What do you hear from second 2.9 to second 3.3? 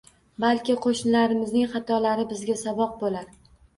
bo'lar